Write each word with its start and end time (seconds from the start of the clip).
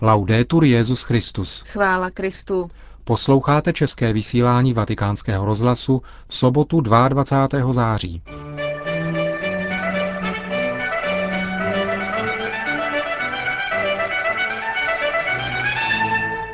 Laudetur 0.00 0.64
Jezus 0.64 1.02
Christus. 1.02 1.64
Chvála 1.66 2.10
Kristu. 2.10 2.70
Posloucháte 3.04 3.72
české 3.72 4.12
vysílání 4.12 4.72
Vatikánského 4.72 5.44
rozhlasu 5.44 6.02
v 6.28 6.34
sobotu 6.34 6.80
22. 6.80 7.72
září. 7.72 8.22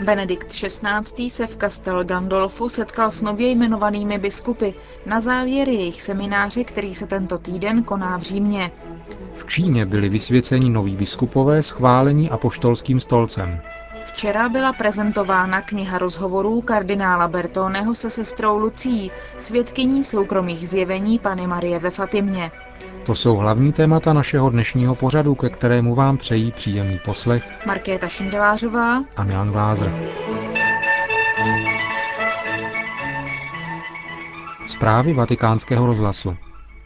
Benedikt 0.03 0.49
XVI. 0.49 1.31
se 1.31 1.47
v 1.47 1.57
Castel 1.57 2.05
Gandolfu 2.05 2.69
setkal 2.69 3.11
s 3.11 3.23
nově 3.23 3.51
jmenovanými 3.51 4.19
biskupy 4.19 4.75
na 5.07 5.21
závěr 5.21 5.69
jejich 5.69 6.03
semináře, 6.03 6.65
který 6.65 6.95
se 6.95 7.07
tento 7.07 7.39
týden 7.39 7.83
koná 7.83 8.17
v 8.19 8.23
Římě. 8.23 8.71
V 9.35 9.47
Číně 9.47 9.87
byli 9.87 10.09
vysvěceni 10.09 10.71
noví 10.71 10.97
biskupové 10.97 11.63
schválení 11.63 12.31
apoštolským 12.31 13.01
stolcem. 13.01 13.61
Včera 14.05 14.49
byla 14.49 14.73
prezentována 14.73 15.61
kniha 15.63 15.99
rozhovorů 15.99 16.61
kardinála 16.61 17.29
Bertoneho 17.29 17.95
se 17.95 18.11
sestrou 18.11 18.59
Lucí, 18.59 19.11
svědkyní 19.39 20.05
soukromých 20.05 20.69
zjevení 20.69 21.19
Pany 21.19 21.47
Marie 21.47 21.79
ve 21.79 21.91
Fatimě. 21.91 22.51
To 23.07 23.15
jsou 23.15 23.37
hlavní 23.37 23.73
témata 23.73 24.13
našeho 24.13 24.51
dnešního 24.51 24.95
pořadu, 24.95 25.35
ke 25.35 25.51
kterému 25.51 25.95
vám 25.95 26.17
přejí 26.17 26.53
příjemný 26.53 26.99
poslech 27.05 27.67
Markéta 27.67 28.09
Šindelářová 28.09 29.05
a 29.17 29.25
Milan 29.25 29.49
Glázer. 29.49 29.93
Zprávy 34.67 35.13
vatikánského 35.13 35.87
rozhlasu. 35.87 36.37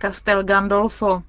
Castel 0.02 0.44
Gandolfo. 0.44 1.22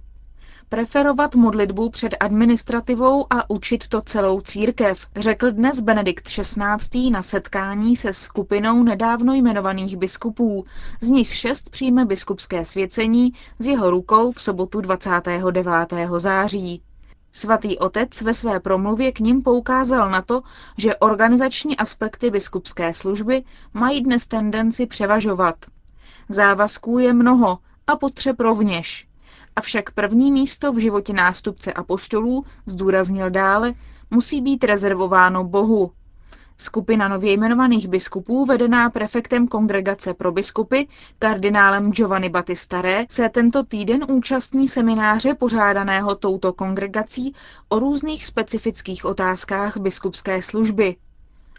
Preferovat 0.69 1.35
modlitbu 1.35 1.89
před 1.89 2.15
administrativou 2.19 3.25
a 3.29 3.49
učit 3.49 3.87
to 3.87 4.01
celou 4.01 4.41
církev, 4.41 5.07
řekl 5.15 5.51
dnes 5.51 5.81
Benedikt 5.81 6.23
XVI. 6.27 7.09
na 7.11 7.21
setkání 7.21 7.95
se 7.95 8.13
skupinou 8.13 8.83
nedávno 8.83 9.33
jmenovaných 9.33 9.97
biskupů, 9.97 10.65
z 11.01 11.09
nich 11.09 11.33
šest 11.35 11.69
přijme 11.69 12.05
biskupské 12.05 12.65
svěcení 12.65 13.33
z 13.59 13.65
jeho 13.65 13.89
rukou 13.89 14.31
v 14.31 14.41
sobotu 14.41 14.81
29. 14.81 15.73
září. 16.17 16.81
Svatý 17.31 17.77
otec 17.79 18.21
ve 18.21 18.33
své 18.33 18.59
promluvě 18.59 19.11
k 19.11 19.19
ním 19.19 19.43
poukázal 19.43 20.09
na 20.11 20.21
to, 20.21 20.41
že 20.77 20.95
organizační 20.95 21.77
aspekty 21.77 22.29
biskupské 22.31 22.93
služby 22.93 23.43
mají 23.73 24.03
dnes 24.03 24.27
tendenci 24.27 24.85
převažovat. 24.85 25.55
Závazků 26.29 26.99
je 26.99 27.13
mnoho 27.13 27.57
a 27.87 27.95
potřeb 27.95 28.39
rovněž. 28.39 29.06
Avšak 29.55 29.91
první 29.91 30.31
místo 30.31 30.73
v 30.73 30.79
životě 30.79 31.13
nástupce 31.13 31.73
apoštolů, 31.73 32.45
zdůraznil 32.65 33.29
dále, 33.29 33.73
musí 34.11 34.41
být 34.41 34.63
rezervováno 34.63 35.43
Bohu. 35.43 35.91
Skupina 36.59 37.07
nově 37.07 37.33
jmenovaných 37.33 37.87
biskupů, 37.87 38.45
vedená 38.45 38.89
prefektem 38.89 39.47
Kongregace 39.47 40.13
pro 40.13 40.31
biskupy, 40.31 40.87
kardinálem 41.19 41.91
Giovanni 41.91 42.29
Battistare, 42.29 43.05
se 43.09 43.29
tento 43.29 43.63
týden 43.63 44.05
účastní 44.09 44.67
semináře 44.67 45.33
pořádaného 45.33 46.15
touto 46.15 46.53
kongregací 46.53 47.33
o 47.69 47.79
různých 47.79 48.25
specifických 48.25 49.05
otázkách 49.05 49.77
biskupské 49.77 50.41
služby. 50.41 50.95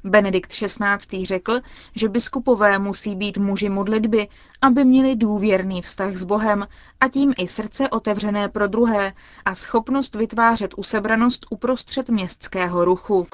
Benedikt 0.04 0.50
XVI. 0.50 1.26
řekl, 1.26 1.60
že 1.94 2.08
biskupové 2.08 2.78
musí 2.78 3.16
být 3.16 3.38
muži 3.38 3.68
modlitby, 3.68 4.28
aby 4.62 4.84
měli 4.84 5.16
důvěrný 5.16 5.82
vztah 5.82 6.16
s 6.16 6.24
Bohem 6.24 6.66
a 7.00 7.08
tím 7.08 7.34
i 7.38 7.48
srdce 7.48 7.88
otevřené 7.88 8.48
pro 8.48 8.68
druhé 8.68 9.12
a 9.44 9.54
schopnost 9.54 10.14
vytvářet 10.14 10.74
usebranost 10.76 11.46
uprostřed 11.50 12.08
městského 12.08 12.84
ruchu. 12.84 13.26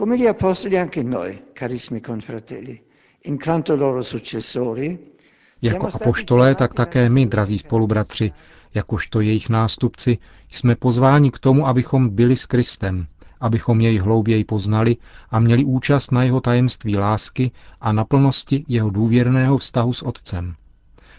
Jako 5.63 5.89
apoštolé, 5.95 6.55
tak 6.55 6.75
také 6.75 7.09
my, 7.09 7.27
drazí 7.27 7.59
spolubratři, 7.59 8.33
jakožto 8.75 9.21
jejich 9.21 9.49
nástupci, 9.49 10.19
jsme 10.51 10.77
pozváni 10.77 11.31
k 11.31 11.39
tomu, 11.39 11.67
abychom 11.67 12.09
byli 12.09 12.37
s 12.37 12.47
Kristem, 12.47 13.07
abychom 13.45 13.81
jej 13.81 13.99
hlouběji 13.99 14.45
poznali 14.45 14.97
a 15.31 15.41
měli 15.41 15.65
účast 15.65 16.13
na 16.13 16.23
jeho 16.23 16.41
tajemství 16.41 16.97
lásky 16.97 17.51
a 17.81 17.93
naplnosti 17.93 18.65
jeho 18.69 18.91
důvěrného 18.91 19.59
vztahu 19.59 19.93
s 19.93 20.03
Otcem. 20.03 20.55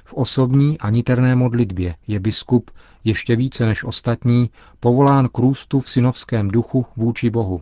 V 0.05 0.13
osobní 0.13 0.77
a 0.79 0.89
niterné 0.89 1.35
modlitbě 1.35 1.95
je 2.07 2.19
biskup 2.19 2.71
ještě 3.03 3.35
více 3.35 3.65
než 3.65 3.83
ostatní 3.83 4.49
povolán 4.79 5.27
k 5.27 5.37
růstu 5.37 5.79
v 5.79 5.89
synovském 5.89 6.47
duchu 6.47 6.85
vůči 6.95 7.29
Bohu, 7.29 7.61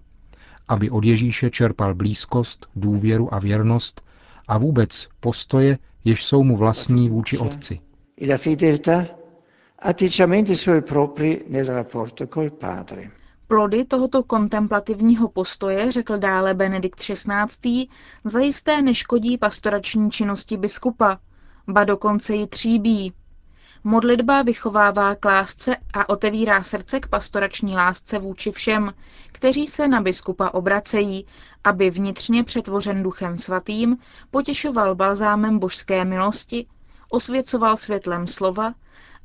aby 0.68 0.90
od 0.90 1.06
Ježíše 1.06 1.50
čerpal 1.50 1.96
blízkost, 1.96 2.68
důvěru 2.76 3.34
a 3.34 3.40
věrnost 3.40 4.02
a 4.48 4.58
vůbec 4.58 5.08
postoje, 5.20 5.78
jež 6.06 6.24
jsou 6.24 6.44
mu 6.44 6.58
vlastní 6.58 7.10
vůči 7.10 7.38
Otci. 7.38 7.80
atteggiamenti 9.80 10.56
suoi 10.56 10.82
propri 10.82 11.42
nel 11.50 11.66
rapporto 11.66 12.28
col 12.28 12.50
Padre. 12.50 13.23
Plody 13.54 13.86
tohoto 13.86 14.24
kontemplativního 14.24 15.28
postoje, 15.30 15.92
řekl 15.92 16.18
dále 16.18 16.54
Benedikt 16.54 17.00
XVI., 17.00 17.88
zajisté 18.24 18.82
neškodí 18.82 19.38
pastorační 19.38 20.12
činnosti 20.12 20.58
biskupa, 20.58 21.20
ba 21.68 21.84
dokonce 21.84 22.36
ji 22.36 22.48
tříbí. 22.48 23.14
Modlitba 23.84 24.42
vychovává 24.42 25.16
k 25.16 25.26
lásce 25.26 25.78
a 25.94 26.10
otevírá 26.10 26.64
srdce 26.64 27.00
k 27.00 27.08
pastorační 27.08 27.76
lásce 27.76 28.20
vůči 28.20 28.52
všem, 28.52 28.94
kteří 29.32 29.68
se 29.68 29.88
na 29.88 30.02
biskupa 30.02 30.50
obracejí, 30.50 31.26
aby 31.64 31.90
vnitřně 31.90 32.44
přetvořen 32.44 33.04
duchem 33.04 33.38
svatým 33.38 33.98
potěšoval 34.32 34.96
balzámem 34.96 35.60
božské 35.60 36.06
milosti, 36.06 36.66
osvěcoval 37.10 37.78
světlem 37.78 38.28
slova 38.28 38.74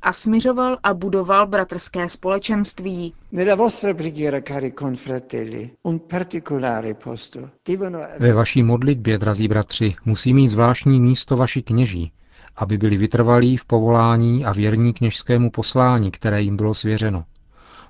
a 0.01 0.13
smiřoval 0.13 0.77
a 0.83 0.93
budoval 0.93 1.47
bratrské 1.47 2.09
společenství. 2.09 3.13
Ve 8.19 8.33
vaší 8.33 8.63
modlitbě, 8.63 9.17
drazí 9.17 9.47
bratři, 9.47 9.95
musí 10.05 10.33
mít 10.33 10.47
zvláštní 10.47 10.99
místo 10.99 11.37
vaši 11.37 11.61
kněží, 11.61 12.11
aby 12.55 12.77
byli 12.77 12.97
vytrvalí 12.97 13.57
v 13.57 13.65
povolání 13.65 14.45
a 14.45 14.53
věrní 14.53 14.93
kněžskému 14.93 15.51
poslání, 15.51 16.11
které 16.11 16.41
jim 16.41 16.57
bylo 16.57 16.73
svěřeno. 16.73 17.23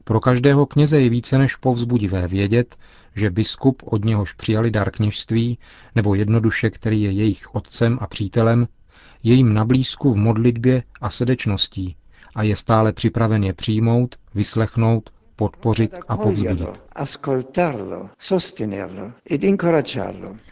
Pro 0.03 0.19
každého 0.19 0.65
kněze 0.65 1.01
je 1.01 1.09
více 1.09 1.37
než 1.37 1.55
povzbudivé 1.55 2.27
vědět, 2.27 2.75
že 3.15 3.29
biskup, 3.29 3.83
od 3.85 4.05
něhož 4.05 4.33
přijali 4.33 4.71
dar 4.71 4.91
kněžství, 4.91 5.57
nebo 5.95 6.15
jednoduše, 6.15 6.69
který 6.69 7.01
je 7.01 7.11
jejich 7.11 7.55
otcem 7.55 7.97
a 8.01 8.07
přítelem, 8.07 8.67
je 9.24 9.34
jim 9.34 9.53
na 9.53 9.66
blízku 9.66 10.13
v 10.13 10.18
modlitbě 10.18 10.84
a 11.02 11.09
srdečností 11.09 11.96
a 12.35 12.44
je 12.44 12.56
stále 12.56 12.94
připraven 12.94 13.44
je 13.44 13.53
přijmout, 13.53 14.16
vyslechnout, 14.35 15.09
podpořit 15.35 15.96
a 16.07 16.18
povzbudit. 16.18 16.68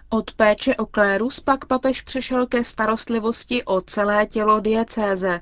Od 0.09 0.31
péče 0.31 0.75
o 0.75 0.85
klérus 0.85 1.39
pak 1.39 1.65
papež 1.65 2.01
přešel 2.01 2.47
ke 2.47 2.63
starostlivosti 2.63 3.63
o 3.63 3.81
celé 3.81 4.25
tělo 4.25 4.59
diecéze 4.59 5.41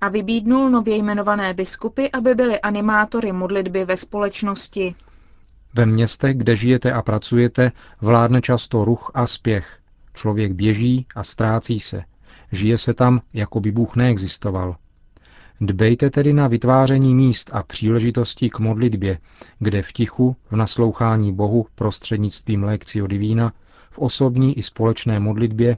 a 0.00 0.08
vybídnul 0.08 0.70
nově 0.70 0.96
jmenované 0.96 1.54
biskupy, 1.54 2.06
aby 2.12 2.34
byly 2.34 2.60
animátory 2.60 3.32
modlitby 3.32 3.84
ve 3.84 3.96
společnosti. 3.96 4.94
Ve 5.74 5.86
městech, 5.86 6.36
kde 6.36 6.56
žijete 6.56 6.92
a 6.92 7.02
pracujete, 7.02 7.72
vládne 8.00 8.42
často 8.42 8.84
ruch 8.84 9.10
a 9.14 9.26
spěch. 9.26 9.78
Člověk 10.14 10.52
běží 10.52 11.06
a 11.14 11.24
ztrácí 11.24 11.80
se. 11.80 12.04
Žije 12.52 12.78
se 12.78 12.94
tam, 12.94 13.20
jako 13.32 13.60
by 13.60 13.72
Bůh 13.72 13.96
neexistoval. 13.96 14.76
Dbejte 15.60 16.10
tedy 16.10 16.32
na 16.32 16.48
vytváření 16.48 17.14
míst 17.14 17.50
a 17.52 17.62
příležitostí 17.62 18.50
k 18.50 18.58
modlitbě, 18.58 19.18
kde 19.58 19.82
v 19.82 19.92
tichu, 19.92 20.36
v 20.50 20.56
naslouchání 20.56 21.32
Bohu 21.32 21.66
prostřednictvím 21.74 22.62
lekcio 22.62 23.06
divína, 23.06 23.52
v 23.90 23.98
osobní 23.98 24.58
i 24.58 24.62
společné 24.62 25.20
modlitbě 25.20 25.76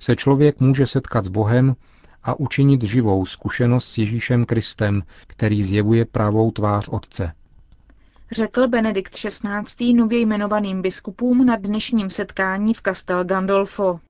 se 0.00 0.16
člověk 0.16 0.60
může 0.60 0.86
setkat 0.86 1.24
s 1.24 1.28
Bohem 1.28 1.76
a 2.22 2.40
učinit 2.40 2.82
živou 2.82 3.26
zkušenost 3.26 3.88
s 3.88 3.98
Ježíšem 3.98 4.44
Kristem, 4.44 5.02
který 5.26 5.64
zjevuje 5.64 6.04
pravou 6.04 6.50
tvář 6.50 6.88
Otce. 6.88 7.32
Řekl 8.32 8.68
Benedikt 8.68 9.14
XVI. 9.14 9.94
nově 9.94 10.20
jmenovaným 10.20 10.82
biskupům 10.82 11.46
na 11.46 11.56
dnešním 11.56 12.10
setkání 12.10 12.74
v 12.74 12.82
Castel 12.82 13.24
Gandolfo. 13.24 14.00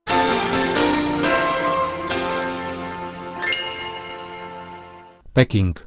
Peking. 5.35 5.79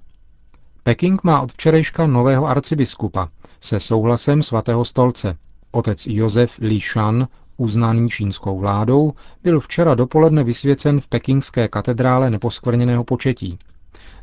Peking 0.82 1.24
má 1.24 1.40
od 1.40 1.52
včerejška 1.52 2.06
nového 2.06 2.46
arcibiskupa 2.46 3.28
se 3.60 3.80
souhlasem 3.80 4.42
svatého 4.42 4.84
stolce. 4.84 5.38
Otec 5.70 6.06
Josef 6.06 6.58
Li 6.58 6.80
Shan, 6.80 7.28
uznaný 7.56 8.08
čínskou 8.08 8.58
vládou, 8.58 9.12
byl 9.42 9.60
včera 9.60 9.94
dopoledne 9.94 10.44
vysvěcen 10.44 11.00
v 11.00 11.08
pekingské 11.08 11.68
katedrále 11.68 12.30
neposkvrněného 12.30 13.04
početí. 13.04 13.58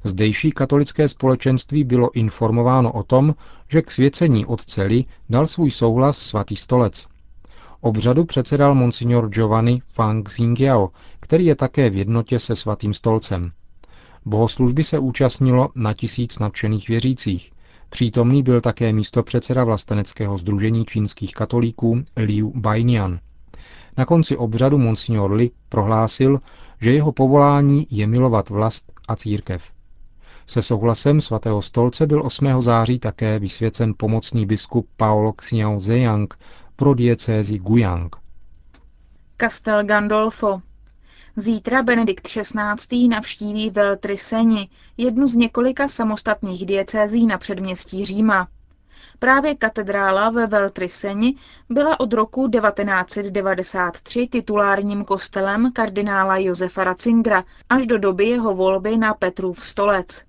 Zdejší 0.04 0.52
katolické 0.52 1.08
společenství 1.08 1.84
bylo 1.84 2.12
informováno 2.12 2.92
o 2.92 3.04
tom, 3.04 3.36
že 3.70 3.82
k 3.82 3.92
svěcení 3.92 4.46
otce 4.46 4.84
Li 4.84 5.06
dal 5.30 5.48
svůj 5.48 5.72
souhlas 5.72 6.18
svatý 6.18 6.56
stolec. 6.56 7.08
Obřadu 7.82 8.26
předsedal 8.26 8.76
monsignor 8.76 9.30
Giovanni 9.30 9.82
Fang 9.88 10.26
Xingiao, 10.26 10.90
který 11.20 11.46
je 11.46 11.56
také 11.56 11.90
v 11.90 11.98
jednotě 11.98 12.40
se 12.40 12.56
svatým 12.56 12.94
stolcem. 12.94 13.52
Bohoslužby 14.26 14.84
se 14.84 15.00
účastnilo 15.00 15.70
na 15.76 15.94
tisíc 15.94 16.40
nadšených 16.40 16.88
věřících. 16.88 17.52
Přítomný 17.90 18.44
byl 18.44 18.62
také 18.62 18.94
místo 18.94 19.24
předseda 19.24 19.64
vlasteneckého 19.64 20.38
združení 20.38 20.86
čínských 20.86 21.34
katolíků 21.34 22.04
Liu 22.18 22.54
Bainian. 22.56 23.20
Na 23.98 24.06
konci 24.06 24.38
obřadu 24.38 24.78
monsignor 24.78 25.32
Li 25.32 25.52
prohlásil, 25.70 26.40
že 26.82 26.92
jeho 26.92 27.12
povolání 27.12 27.88
je 27.90 28.08
milovat 28.08 28.50
vlast 28.50 28.92
a 29.08 29.16
církev. 29.16 29.64
Se 30.46 30.62
souhlasem 30.62 31.22
svatého 31.22 31.62
stolce 31.62 32.08
byl 32.08 32.26
8. 32.26 32.62
září 32.62 33.00
také 33.00 33.40
vysvěcen 33.40 33.94
pomocný 33.98 34.46
biskup 34.46 34.88
Paolo 34.98 35.34
Xiao 35.34 35.80
Zeyang 35.80 36.34
pro 36.76 36.94
diecézi 36.94 37.60
Guyang. 37.60 38.16
Castel 39.42 39.84
Gandolfo 39.84 40.62
Zítra 41.36 41.84
Benedikt 41.84 42.28
XVI. 42.28 43.08
navštíví 43.08 43.70
Veltriseni, 43.70 44.70
jednu 44.98 45.28
z 45.28 45.36
několika 45.36 45.88
samostatných 45.88 46.66
diecézí 46.66 47.26
na 47.26 47.38
předměstí 47.38 48.06
Říma. 48.06 48.48
Právě 49.20 49.56
katedrála 49.56 50.30
ve 50.30 50.48
Veltriseni 50.48 51.36
byla 51.70 52.00
od 52.00 52.14
roku 52.14 52.50
1993 52.50 54.28
titulárním 54.28 55.06
kostelem 55.06 55.72
kardinála 55.72 56.38
Josefa 56.38 56.84
Ratzingera 56.84 57.44
až 57.70 57.88
do 57.88 57.98
doby 57.98 58.26
jeho 58.26 58.56
volby 58.56 58.98
na 58.98 59.14
Petrův 59.14 59.66
stolec. 59.66 60.24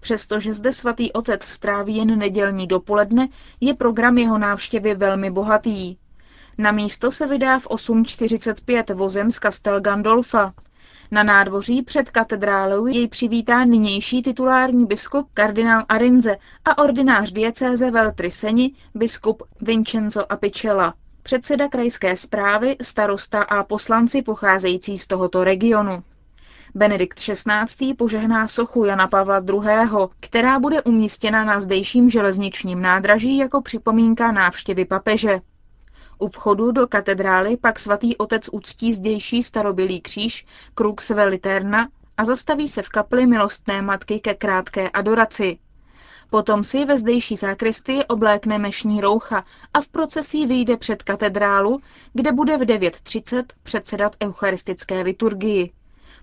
Přestože 0.00 0.54
zde 0.54 0.72
svatý 0.72 1.12
otec 1.12 1.44
stráví 1.44 1.96
jen 1.96 2.18
nedělní 2.18 2.66
dopoledne, 2.66 3.28
je 3.60 3.74
program 3.74 4.18
jeho 4.18 4.38
návštěvy 4.38 4.94
velmi 4.94 5.30
bohatý. 5.30 5.96
Na 6.58 6.72
místo 6.72 7.10
se 7.10 7.26
vydá 7.26 7.58
v 7.58 7.66
8.45 7.66 8.94
vozem 8.94 9.30
z 9.30 9.34
Castel 9.34 9.80
Gandolfa. 9.80 10.52
Na 11.10 11.22
nádvoří 11.22 11.82
před 11.82 12.10
katedrálou 12.10 12.86
jej 12.86 13.08
přivítá 13.08 13.64
nynější 13.64 14.22
titulární 14.22 14.86
biskup 14.86 15.28
kardinál 15.34 15.84
Arinze 15.88 16.36
a 16.64 16.78
ordinář 16.78 17.32
diecéze 17.32 17.90
Veltriseni 17.90 18.72
biskup 18.94 19.42
Vincenzo 19.60 20.32
Apicella, 20.32 20.94
předseda 21.22 21.68
krajské 21.68 22.16
zprávy, 22.16 22.76
starosta 22.82 23.42
a 23.42 23.64
poslanci 23.64 24.22
pocházející 24.22 24.98
z 24.98 25.06
tohoto 25.06 25.44
regionu. 25.44 26.02
Benedikt 26.74 27.18
XVI. 27.18 27.94
požehná 27.94 28.48
sochu 28.48 28.84
Jana 28.84 29.08
Pavla 29.08 29.42
II., 29.48 30.08
která 30.20 30.60
bude 30.60 30.82
umístěna 30.82 31.44
na 31.44 31.60
zdejším 31.60 32.10
železničním 32.10 32.82
nádraží 32.82 33.38
jako 33.38 33.62
připomínka 33.62 34.32
návštěvy 34.32 34.84
papeže. 34.84 35.40
U 36.18 36.28
vchodu 36.28 36.72
do 36.72 36.86
katedrály 36.86 37.56
pak 37.56 37.78
svatý 37.78 38.16
otec 38.16 38.48
uctí 38.52 38.92
zdejší 38.92 39.42
starobilý 39.42 40.00
kříž 40.00 40.46
Crux 40.74 41.10
Veliterna 41.10 41.88
a 42.16 42.24
zastaví 42.24 42.68
se 42.68 42.82
v 42.82 42.88
kapli 42.88 43.26
milostné 43.26 43.82
matky 43.82 44.20
ke 44.20 44.34
krátké 44.34 44.88
adoraci. 44.90 45.58
Potom 46.30 46.64
si 46.64 46.84
ve 46.84 46.98
zdejší 46.98 47.36
zákristii 47.36 48.04
oblékne 48.04 48.58
mešní 48.58 49.00
roucha 49.00 49.44
a 49.74 49.80
v 49.80 49.88
procesí 49.88 50.46
vyjde 50.46 50.76
před 50.76 51.02
katedrálu, 51.02 51.80
kde 52.12 52.32
bude 52.32 52.56
v 52.56 52.60
9.30 52.60 53.44
předsedat 53.62 54.16
eucharistické 54.22 55.02
liturgii. 55.02 55.72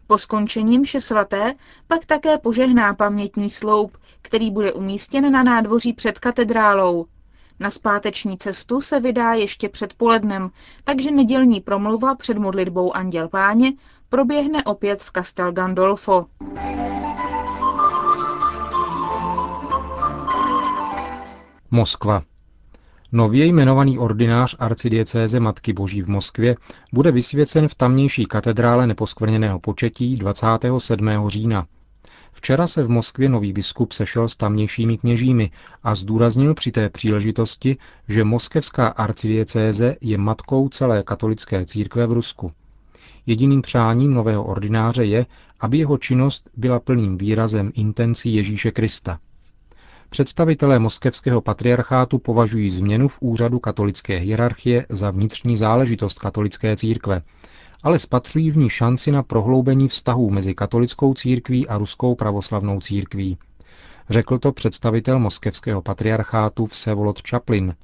Po 0.08 0.18
skončení 0.18 0.80
mše 0.80 1.00
svaté 1.02 1.54
pak 1.88 2.06
také 2.06 2.38
požehná 2.38 2.94
pamětní 2.94 3.50
sloup, 3.50 3.98
který 4.22 4.52
bude 4.52 4.74
umístěn 4.74 5.32
na 5.32 5.44
nádvoří 5.44 5.94
před 5.94 6.20
katedrálou. 6.20 7.06
Na 7.60 7.70
zpáteční 7.70 8.38
cestu 8.38 8.82
se 8.82 9.00
vydá 9.00 9.34
ještě 9.34 9.70
před 9.70 9.94
polednem, 9.94 10.50
takže 10.84 11.12
nedělní 11.12 11.62
promluva 11.62 12.16
před 12.16 12.38
modlitbou 12.38 12.96
Anděl 12.96 13.28
Páně 13.28 13.74
proběhne 14.10 14.64
opět 14.64 15.04
v 15.04 15.12
Castel 15.12 15.52
Gandolfo. 15.52 16.26
Moskva. 21.72 22.24
Nově 23.12 23.46
jmenovaný 23.46 24.00
ordinář 24.00 24.56
arcidiecéze 24.60 25.40
Matky 25.40 25.74
Boží 25.74 26.02
v 26.02 26.08
Moskvě 26.10 26.56
bude 26.94 27.12
vysvěcen 27.12 27.68
v 27.68 27.76
tamnější 27.76 28.26
katedrále 28.26 28.88
neposkvrněného 28.88 29.60
početí 29.60 30.16
27. 30.16 31.10
října. 31.28 31.68
Včera 32.32 32.68
se 32.68 32.84
v 32.84 32.90
Moskvě 32.90 33.30
nový 33.30 33.54
biskup 33.54 33.92
sešel 33.92 34.30
s 34.30 34.36
tamnějšími 34.36 34.98
kněžími 34.98 35.52
a 35.84 35.96
zdůraznil 35.96 36.54
při 36.54 36.72
té 36.72 36.90
příležitosti, 36.90 37.78
že 38.08 38.24
moskevská 38.24 38.88
arcidiecéze 38.88 39.96
je 40.02 40.18
matkou 40.18 40.70
celé 40.70 41.04
katolické 41.04 41.66
církve 41.66 42.08
v 42.08 42.12
Rusku. 42.12 42.52
Jediným 43.26 43.62
přáním 43.62 44.14
nového 44.14 44.44
ordináře 44.44 45.06
je, 45.06 45.26
aby 45.60 45.78
jeho 45.78 45.98
činnost 45.98 46.50
byla 46.58 46.80
plným 46.80 47.18
výrazem 47.18 47.72
intencí 47.76 48.36
Ježíše 48.36 48.72
Krista– 48.72 49.20
Představitelé 50.12 50.80
moskevského 50.80 51.42
patriarchátu 51.42 52.20
považují 52.20 52.70
změnu 52.70 53.08
v 53.08 53.18
úřadu 53.20 53.60
katolické 53.60 54.18
hierarchie 54.18 54.86
za 54.90 55.12
vnitřní 55.12 55.58
záležitost 55.58 56.20
katolické 56.20 56.78
církve, 56.78 57.22
ale 57.84 58.00
spatřují 58.00 58.52
v 58.52 58.58
ní 58.58 58.70
šanci 58.70 59.12
na 59.12 59.24
prohloubení 59.24 59.88
vztahů 59.88 60.30
mezi 60.30 60.54
katolickou 60.54 61.14
církví 61.14 61.68
a 61.68 61.78
ruskou 61.78 62.16
pravoslavnou 62.16 62.80
církví. 62.80 63.38
Řekl 64.10 64.38
to 64.40 64.52
představitel 64.52 65.20
moskevského 65.20 65.82
patriarchátu 65.82 66.66
Vsevolod 66.66 67.22
Čaplin. 67.22 67.76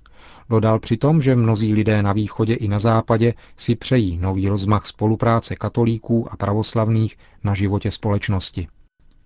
Dodal 0.49 0.79
přitom, 0.79 1.21
že 1.21 1.35
mnozí 1.35 1.73
lidé 1.73 2.03
na 2.03 2.13
východě 2.13 2.53
i 2.53 2.67
na 2.67 2.79
západě 2.79 3.33
si 3.57 3.75
přejí 3.75 4.17
nový 4.17 4.49
rozmach 4.49 4.85
spolupráce 4.85 5.55
katolíků 5.55 6.27
a 6.31 6.37
pravoslavných 6.37 7.17
na 7.43 7.53
životě 7.53 7.91
společnosti. 7.91 8.67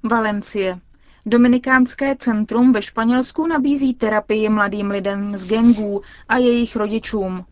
Valencie. 0.10 0.80
Dominikánské 1.26 2.16
centrum 2.16 2.74
ve 2.74 2.82
Španělsku 2.82 3.48
nabízí 3.48 3.94
terapii 3.94 4.50
mladým 4.50 4.92
lidem 4.92 5.38
z 5.38 5.46
gengů 5.46 6.02
a 6.30 6.38
jejich 6.38 6.76
rodičům. 6.76 7.46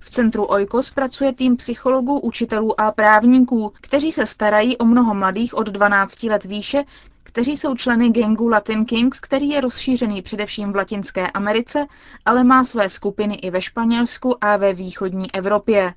V 0.00 0.10
centru 0.10 0.44
Oikos 0.44 0.90
pracuje 0.90 1.32
tým 1.32 1.56
psychologů, 1.56 2.18
učitelů 2.18 2.80
a 2.80 2.92
právníků, 2.92 3.72
kteří 3.80 4.12
se 4.12 4.26
starají 4.26 4.76
o 4.78 4.84
mnoho 4.84 5.14
mladých 5.14 5.54
od 5.54 5.66
12 5.66 6.22
let 6.22 6.44
výše, 6.44 6.84
kteří 7.22 7.56
jsou 7.56 7.74
členy 7.74 8.08
gengu 8.08 8.48
Latin 8.48 8.84
Kings, 8.84 9.20
který 9.20 9.48
je 9.48 9.60
rozšířený 9.60 10.22
především 10.22 10.72
v 10.72 10.76
Latinské 10.76 11.30
Americe, 11.30 11.86
ale 12.24 12.44
má 12.44 12.64
své 12.64 12.88
skupiny 12.88 13.34
i 13.34 13.50
ve 13.50 13.62
Španělsku 13.62 14.44
a 14.44 14.56
ve 14.56 14.74
východní 14.74 15.34
Evropě. 15.34 15.94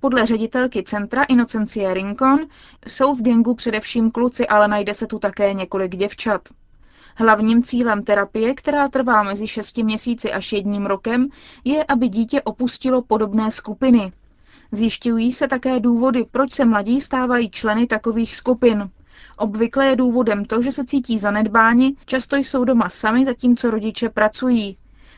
Podle 0.00 0.26
ředitelky 0.26 0.82
centra 0.82 1.22
Inocencie 1.24 1.94
Rincon 1.94 2.38
jsou 2.86 3.14
v 3.14 3.22
gengu 3.22 3.54
především 3.54 4.10
kluci, 4.10 4.46
ale 4.48 4.68
najde 4.68 4.94
se 4.94 5.06
tu 5.06 5.18
také 5.18 5.54
několik 5.54 5.96
děvčat. 5.96 6.48
Hlavním 7.18 7.62
cílem 7.62 8.04
terapie, 8.04 8.54
která 8.54 8.88
trvá 8.88 9.22
mezi 9.22 9.46
6 9.46 9.78
měsíci 9.78 10.32
až 10.32 10.52
jedním 10.52 10.86
rokem, 10.86 11.28
je, 11.64 11.84
aby 11.84 12.08
dítě 12.08 12.42
opustilo 12.42 13.02
podobné 13.02 13.50
skupiny. 13.50 14.12
Zjišťují 14.72 15.32
se 15.32 15.48
také 15.48 15.80
důvody, 15.80 16.26
proč 16.30 16.52
se 16.52 16.64
mladí 16.64 17.00
stávají 17.00 17.50
členy 17.50 17.86
takových 17.86 18.36
skupin. 18.36 18.90
Obvykle 19.38 19.86
je 19.86 19.96
důvodem 19.96 20.44
to, 20.44 20.62
že 20.62 20.72
se 20.72 20.84
cítí 20.84 21.18
zanedbáni, 21.18 21.94
často 22.06 22.36
jsou 22.36 22.64
doma 22.64 22.88
sami, 22.88 23.24
zatímco 23.24 23.70
rodiče 23.70 24.08
pracují. 24.08 24.76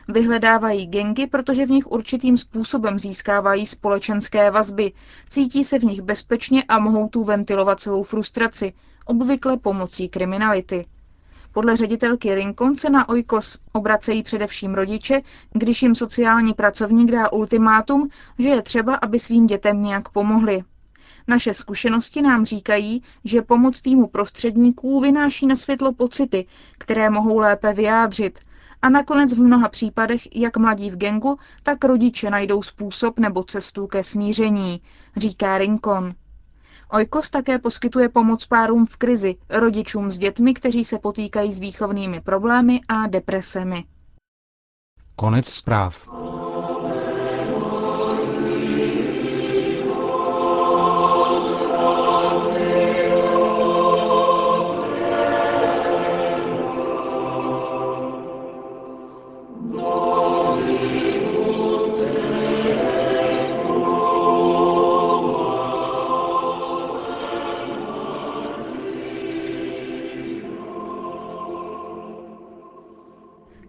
Vyhledávají 0.09 0.87
gengy, 0.87 1.26
protože 1.26 1.67
v 1.67 1.71
nich 1.71 1.93
určitým 1.93 2.37
způsobem 2.37 2.99
získávají 2.99 3.67
společenské 3.67 4.50
vazby, 4.50 4.93
cítí 5.28 5.64
se 5.64 5.78
v 5.78 5.85
nich 5.85 6.02
bezpečně 6.02 6.62
a 6.69 6.78
mohou 6.78 7.09
tu 7.09 7.25
ventilovat 7.25 7.81
svou 7.81 8.02
frustraci, 8.02 8.73
obvykle 9.05 9.57
pomocí 9.57 10.09
kriminality. 10.09 10.87
Podle 11.59 11.77
ředitelky 11.77 12.35
Rincon 12.35 12.77
se 12.77 12.91
na 12.91 13.09
Oikos 13.09 13.59
obracejí 13.73 14.23
především 14.23 14.75
rodiče, 14.75 15.21
když 15.53 15.83
jim 15.83 15.95
sociální 15.95 16.55
pracovník 16.55 17.11
dá 17.11 17.33
ultimátum, 17.33 18.09
že 18.38 18.49
je 18.49 18.62
třeba, 18.62 18.95
aby 18.95 19.19
svým 19.19 19.47
dětem 19.47 19.83
nějak 19.83 20.09
pomohli. 20.09 20.62
Naše 21.29 21.55
zkušenosti 21.55 22.23
nám 22.23 22.45
říkají, 22.45 23.03
že 23.25 23.43
pomoc 23.43 23.81
týmu 23.81 24.07
prostředníků 24.07 25.00
vynáší 25.00 25.47
na 25.47 25.57
světlo 25.57 25.93
pocity, 25.93 26.47
které 26.79 27.11
mohou 27.11 27.38
lépe 27.38 27.73
vyjádřit, 27.73 28.38
a 28.83 28.88
nakonec 28.88 29.33
v 29.33 29.43
mnoha 29.43 29.69
případech 29.69 30.37
jak 30.37 30.57
mladí 30.57 30.91
v 30.91 30.97
gengu, 30.97 31.38
tak 31.62 31.85
rodiče 31.85 32.31
najdou 32.31 32.62
způsob 32.62 33.19
nebo 33.19 33.45
cestu 33.45 33.87
ke 33.87 34.03
smíření, 34.03 34.81
říká 35.17 35.59
Rincon. 35.59 36.15
Oikos 36.92 37.30
také 37.30 37.59
poskytuje 37.59 38.09
pomoc 38.09 38.47
párům 38.47 38.87
v 38.87 38.97
krizi, 38.97 39.37
rodičům 39.49 40.11
s 40.11 40.18
dětmi, 40.18 40.54
kteří 40.54 40.85
se 40.85 40.99
potýkají 40.99 41.52
s 41.52 41.61
výchovnými 41.61 42.21
problémy 42.21 42.80
a 42.88 43.07
depresemi. 43.07 43.85
Konec 45.16 45.47
zpráv. 45.47 46.09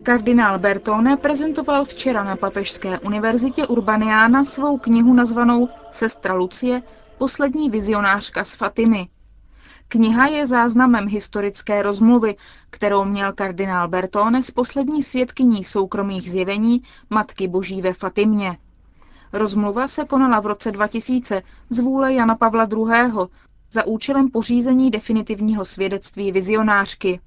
Kardinál 0.03 0.59
Bertone 0.59 1.17
prezentoval 1.17 1.85
včera 1.85 2.23
na 2.23 2.35
Papežské 2.35 2.99
univerzitě 2.99 3.67
Urbaniana 3.67 4.45
svou 4.45 4.77
knihu 4.77 5.13
nazvanou 5.13 5.69
Sestra 5.91 6.33
Lucie, 6.33 6.81
poslední 7.17 7.69
vizionářka 7.69 8.43
z 8.43 8.55
Fatimy. 8.55 9.07
Kniha 9.87 10.27
je 10.27 10.45
záznamem 10.45 11.07
historické 11.07 11.81
rozmluvy, 11.83 12.35
kterou 12.69 13.03
měl 13.03 13.33
kardinál 13.33 13.87
Bertone 13.87 14.43
s 14.43 14.51
poslední 14.51 15.03
svědkyní 15.03 15.63
soukromých 15.63 16.31
zjevení 16.31 16.81
Matky 17.09 17.47
Boží 17.47 17.81
ve 17.81 17.93
Fatimě. 17.93 18.57
Rozmluva 19.33 19.87
se 19.87 20.05
konala 20.05 20.39
v 20.39 20.45
roce 20.45 20.71
2000 20.71 21.41
z 21.69 21.79
vůle 21.79 22.13
Jana 22.13 22.35
Pavla 22.35 22.67
II. 22.71 23.27
za 23.71 23.85
účelem 23.85 24.29
pořízení 24.31 24.91
definitivního 24.91 25.65
svědectví 25.65 26.31
vizionářky. 26.31 27.19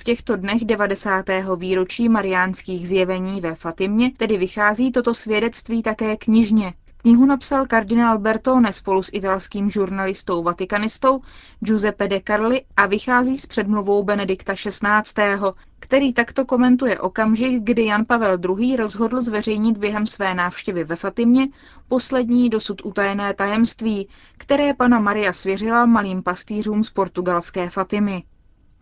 V 0.00 0.04
těchto 0.04 0.36
dnech 0.36 0.64
90. 0.64 1.24
výročí 1.56 2.08
mariánských 2.08 2.88
zjevení 2.88 3.40
ve 3.40 3.54
Fatimě 3.54 4.10
tedy 4.16 4.38
vychází 4.38 4.92
toto 4.92 5.14
svědectví 5.14 5.82
také 5.82 6.16
knižně. 6.16 6.74
Knihu 6.96 7.26
napsal 7.26 7.66
kardinál 7.66 8.18
Bertone 8.18 8.72
spolu 8.72 9.02
s 9.02 9.10
italským 9.12 9.70
žurnalistou 9.70 10.42
vatikanistou 10.42 11.20
Giuseppe 11.60 12.08
De 12.08 12.20
Carli 12.26 12.62
a 12.76 12.86
vychází 12.86 13.38
s 13.38 13.46
předmluvou 13.46 14.04
Benedikta 14.04 14.54
XVI., 14.54 15.38
který 15.80 16.12
takto 16.12 16.44
komentuje 16.44 17.00
okamžik, 17.00 17.62
kdy 17.62 17.84
Jan 17.84 18.04
Pavel 18.08 18.38
II. 18.58 18.76
rozhodl 18.76 19.20
zveřejnit 19.20 19.78
během 19.78 20.06
své 20.06 20.34
návštěvy 20.34 20.84
ve 20.84 20.96
Fatimě 20.96 21.48
poslední 21.88 22.50
dosud 22.50 22.82
utajené 22.84 23.34
tajemství, 23.34 24.08
které 24.38 24.74
pana 24.74 25.00
Maria 25.00 25.32
svěřila 25.32 25.86
malým 25.86 26.22
pastýřům 26.22 26.84
z 26.84 26.90
portugalské 26.90 27.70
Fatimy. 27.70 28.22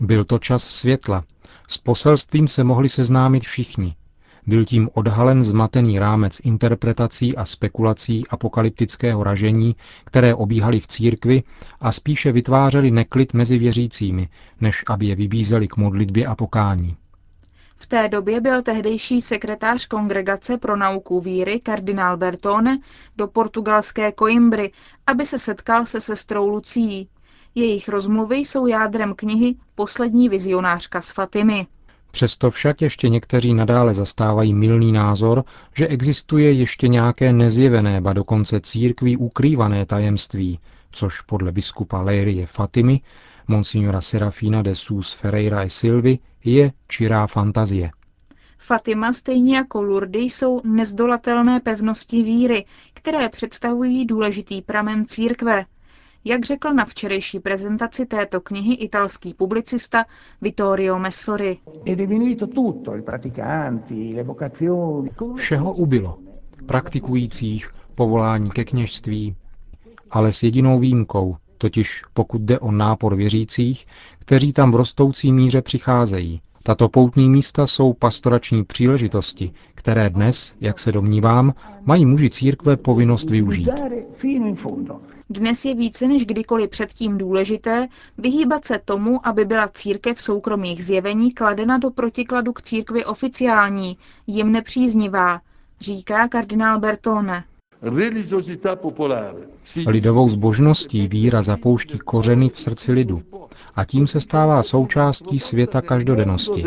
Byl 0.00 0.24
to 0.24 0.38
čas 0.38 0.64
světla. 0.64 1.24
S 1.68 1.78
poselstvím 1.78 2.48
se 2.48 2.64
mohli 2.64 2.88
seznámit 2.88 3.44
všichni. 3.44 3.94
Byl 4.46 4.64
tím 4.64 4.90
odhalen 4.94 5.42
zmatený 5.42 5.98
rámec 5.98 6.40
interpretací 6.44 7.36
a 7.36 7.44
spekulací 7.44 8.26
apokalyptického 8.30 9.24
ražení, 9.24 9.76
které 10.04 10.34
obíhaly 10.34 10.80
v 10.80 10.86
církvi 10.86 11.42
a 11.80 11.92
spíše 11.92 12.32
vytvářely 12.32 12.90
neklid 12.90 13.34
mezi 13.34 13.58
věřícími, 13.58 14.28
než 14.60 14.84
aby 14.86 15.06
je 15.06 15.14
vybízeli 15.16 15.68
k 15.68 15.76
modlitbě 15.76 16.26
a 16.26 16.34
pokání. 16.34 16.96
V 17.78 17.86
té 17.86 18.08
době 18.08 18.40
byl 18.40 18.62
tehdejší 18.62 19.20
sekretář 19.20 19.86
Kongregace 19.86 20.58
pro 20.58 20.76
nauku 20.76 21.20
víry 21.20 21.60
kardinál 21.60 22.16
Bertone 22.16 22.78
do 23.16 23.26
portugalské 23.28 24.12
Coimbry, 24.18 24.72
aby 25.06 25.26
se 25.26 25.38
setkal 25.38 25.86
se 25.86 26.00
sestrou 26.00 26.48
Lucí. 26.48 27.08
Jejich 27.58 27.88
rozmluvy 27.88 28.36
jsou 28.36 28.66
jádrem 28.66 29.14
knihy 29.14 29.54
Poslední 29.74 30.28
vizionářka 30.28 31.00
z 31.00 31.10
Fatimy. 31.10 31.66
Přesto 32.10 32.50
však 32.50 32.82
ještě 32.82 33.08
někteří 33.08 33.54
nadále 33.54 33.94
zastávají 33.94 34.54
milný 34.54 34.92
názor, 34.92 35.44
že 35.74 35.86
existuje 35.86 36.52
ještě 36.52 36.88
nějaké 36.88 37.32
nezjevené, 37.32 38.00
ba 38.00 38.12
dokonce 38.12 38.60
církví 38.60 39.16
ukrývané 39.16 39.86
tajemství, 39.86 40.58
což 40.92 41.20
podle 41.20 41.52
biskupa 41.52 42.00
Lérie 42.00 42.46
Fatimy, 42.46 43.00
monsignora 43.48 44.00
Serafina 44.00 44.62
de 44.62 44.74
Sus 44.74 45.12
Ferreira 45.12 45.62
e 45.62 45.70
Silvi, 45.70 46.18
je 46.44 46.72
čirá 46.88 47.26
fantazie. 47.26 47.90
Fatima 48.58 49.12
stejně 49.12 49.56
jako 49.56 49.82
Lourdes 49.82 50.22
jsou 50.22 50.60
nezdolatelné 50.64 51.60
pevnosti 51.60 52.22
víry, 52.22 52.64
které 52.94 53.28
představují 53.28 54.06
důležitý 54.06 54.62
pramen 54.62 55.06
církve, 55.06 55.64
jak 56.26 56.44
řekl 56.44 56.72
na 56.74 56.84
včerejší 56.84 57.40
prezentaci 57.40 58.06
této 58.06 58.40
knihy 58.40 58.74
italský 58.74 59.34
publicista 59.34 60.04
Vittorio 60.42 60.98
Messori. 60.98 61.58
Všeho 65.36 65.72
ubylo. 65.72 66.18
Praktikujících, 66.66 67.70
povolání 67.94 68.50
ke 68.50 68.64
kněžství, 68.64 69.36
ale 70.10 70.32
s 70.32 70.42
jedinou 70.42 70.78
výjimkou, 70.78 71.36
totiž 71.58 72.02
pokud 72.14 72.40
jde 72.40 72.58
o 72.58 72.70
nápor 72.72 73.16
věřících, 73.16 73.86
kteří 74.18 74.52
tam 74.52 74.70
v 74.72 74.74
rostoucí 74.76 75.32
míře 75.32 75.62
přicházejí. 75.62 76.40
Tato 76.66 76.88
poutní 76.88 77.30
místa 77.30 77.66
jsou 77.66 77.92
pastorační 77.92 78.64
příležitosti, 78.64 79.52
které 79.74 80.10
dnes, 80.10 80.54
jak 80.60 80.78
se 80.78 80.92
domnívám, 80.92 81.54
mají 81.84 82.06
muži 82.06 82.30
církve 82.30 82.76
povinnost 82.76 83.30
využít. 83.30 83.68
Dnes 85.30 85.64
je 85.64 85.74
více 85.74 86.08
než 86.08 86.26
kdykoliv 86.26 86.70
předtím 86.70 87.18
důležité 87.18 87.88
vyhýbat 88.18 88.64
se 88.64 88.80
tomu, 88.84 89.26
aby 89.26 89.44
byla 89.44 89.68
církev 89.68 90.20
soukromých 90.22 90.84
zjevení 90.84 91.32
kladena 91.32 91.78
do 91.78 91.90
protikladu 91.90 92.52
k 92.52 92.62
církvi 92.62 93.04
oficiální, 93.04 93.98
jim 94.26 94.52
nepříznivá, 94.52 95.40
říká 95.80 96.28
kardinál 96.28 96.80
Bertone. 96.80 97.44
Lidovou 99.86 100.28
zbožností 100.28 101.08
víra 101.08 101.42
zapouští 101.42 101.98
kořeny 101.98 102.48
v 102.48 102.60
srdci 102.60 102.92
lidu 102.92 103.22
a 103.76 103.84
tím 103.84 104.06
se 104.06 104.20
stává 104.20 104.62
součástí 104.62 105.38
světa 105.38 105.80
každodennosti. 105.80 106.64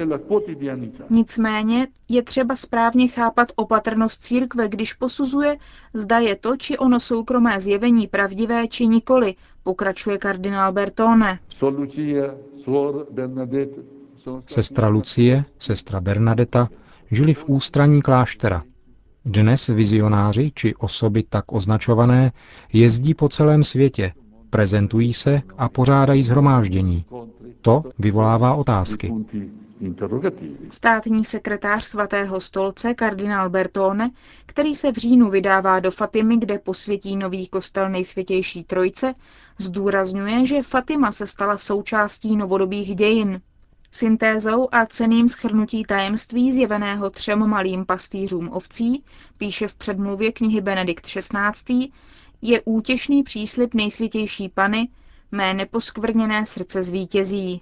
Nicméně 1.09 1.87
je 2.09 2.23
třeba 2.23 2.55
správně 2.55 3.07
chápat 3.07 3.47
opatrnost 3.55 4.23
církve, 4.23 4.69
když 4.69 4.93
posuzuje, 4.93 5.57
zda 5.93 6.19
je 6.19 6.35
to 6.35 6.57
či 6.57 6.77
ono 6.77 6.99
soukromé 6.99 7.59
zjevení 7.59 8.07
pravdivé 8.07 8.67
či 8.67 8.87
nikoli, 8.87 9.35
pokračuje 9.63 10.17
kardinál 10.17 10.71
Bertone. 10.73 11.39
Sestra 14.45 14.87
Lucie, 14.87 15.45
sestra 15.59 15.99
Bernadeta 16.01 16.69
žili 17.11 17.33
v 17.33 17.43
ústraní 17.49 18.01
kláštera. 18.01 18.63
Dnes 19.25 19.67
vizionáři 19.67 20.51
či 20.55 20.75
osoby 20.75 21.23
tak 21.29 21.51
označované 21.51 22.31
jezdí 22.73 23.13
po 23.13 23.29
celém 23.29 23.63
světě, 23.63 24.13
prezentují 24.49 25.13
se 25.13 25.41
a 25.57 25.69
pořádají 25.69 26.23
zhromáždění. 26.23 27.05
To 27.61 27.83
vyvolává 27.99 28.53
otázky. 28.55 29.13
Státní 30.69 31.25
sekretář 31.25 31.85
svatého 31.85 32.39
stolce 32.39 32.93
kardinál 32.93 33.49
Bertone, 33.49 34.09
který 34.45 34.75
se 34.75 34.91
v 34.91 34.95
říjnu 34.95 35.29
vydává 35.29 35.79
do 35.79 35.91
Fatimy, 35.91 36.37
kde 36.37 36.59
posvětí 36.59 37.15
nový 37.15 37.47
kostel 37.47 37.89
nejsvětější 37.89 38.63
trojce, 38.63 39.13
zdůrazňuje, 39.57 40.45
že 40.45 40.63
Fatima 40.63 41.11
se 41.11 41.27
stala 41.27 41.57
součástí 41.57 42.37
novodobých 42.37 42.95
dějin. 42.95 43.41
Syntézou 43.91 44.67
a 44.71 44.85
ceným 44.85 45.29
schrnutí 45.29 45.83
tajemství 45.83 46.51
zjeveného 46.51 47.09
třem 47.09 47.47
malým 47.49 47.85
pastýřům 47.85 48.49
ovcí, 48.51 49.03
píše 49.37 49.67
v 49.67 49.75
předmluvě 49.75 50.31
knihy 50.31 50.61
Benedikt 50.61 51.05
XVI., 51.05 51.91
je 52.41 52.61
útěšný 52.65 53.23
příslip 53.23 53.73
nejsvětější 53.73 54.49
Pany, 54.49 54.89
mé 55.31 55.53
neposkvrněné 55.53 56.45
srdce 56.45 56.81
zvítězí. 56.83 57.61